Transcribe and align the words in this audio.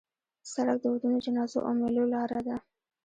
سړک 0.51 0.77
د 0.81 0.85
ودونو، 0.93 1.17
جنازو 1.25 1.59
او 1.67 1.73
میلو 1.79 2.03
لاره 2.13 2.39
ده. 2.47 2.55